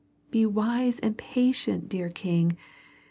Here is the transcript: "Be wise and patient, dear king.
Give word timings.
"Be 0.31 0.47
wise 0.47 0.97
and 0.97 1.15
patient, 1.15 1.87
dear 1.87 2.09
king. 2.09 2.57